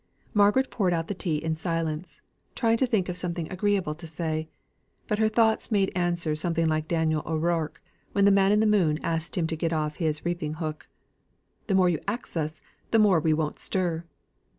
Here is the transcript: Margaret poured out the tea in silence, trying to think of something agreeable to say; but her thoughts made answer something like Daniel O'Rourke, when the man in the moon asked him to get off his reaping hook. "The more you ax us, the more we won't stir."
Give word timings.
Margaret 0.33 0.71
poured 0.71 0.93
out 0.93 1.09
the 1.09 1.13
tea 1.13 1.35
in 1.37 1.53
silence, 1.53 2.21
trying 2.55 2.77
to 2.77 2.87
think 2.87 3.07
of 3.07 3.15
something 3.15 3.47
agreeable 3.51 3.93
to 3.93 4.07
say; 4.07 4.49
but 5.07 5.19
her 5.19 5.29
thoughts 5.29 5.69
made 5.71 5.91
answer 5.93 6.35
something 6.35 6.65
like 6.65 6.87
Daniel 6.87 7.21
O'Rourke, 7.23 7.83
when 8.13 8.25
the 8.25 8.31
man 8.31 8.51
in 8.51 8.61
the 8.61 8.65
moon 8.65 8.97
asked 9.03 9.37
him 9.37 9.45
to 9.45 9.55
get 9.55 9.71
off 9.71 9.97
his 9.97 10.25
reaping 10.25 10.55
hook. 10.55 10.87
"The 11.67 11.75
more 11.75 11.87
you 11.87 11.99
ax 12.07 12.35
us, 12.35 12.61
the 12.89 12.97
more 12.97 13.19
we 13.19 13.31
won't 13.31 13.59
stir." 13.59 14.03